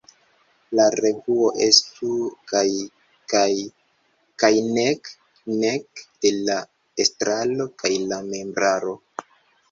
[0.77, 2.07] La revuo estu
[2.51, 3.51] kaj-kaj,
[4.43, 6.55] kaj nek-nek de la
[7.05, 8.95] estraro kaj la membraro.